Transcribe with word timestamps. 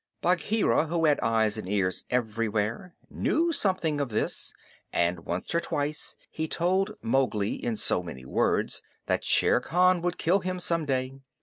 Bagheera, 0.23 0.87
who 0.87 1.05
had 1.05 1.19
eyes 1.19 1.59
and 1.59 1.69
ears 1.69 2.05
everywhere, 2.09 2.95
knew 3.11 3.51
something 3.53 4.01
of 4.01 4.09
this, 4.09 4.51
and 4.91 5.27
once 5.27 5.53
or 5.53 5.59
twice 5.59 6.15
he 6.31 6.47
told 6.47 6.97
Mowgli 7.03 7.53
in 7.53 7.75
so 7.75 8.01
many 8.01 8.25
words 8.25 8.81
that 9.05 9.23
Shere 9.23 9.59
Khan 9.61 10.01
would 10.01 10.17
kill 10.17 10.39
him 10.39 10.59
some 10.59 10.87
day. 10.87 11.19